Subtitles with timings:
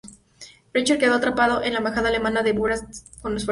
[0.73, 3.49] Richter quedó atrapado en la Embajada alemana en Bucarest por las fuerzas realistas.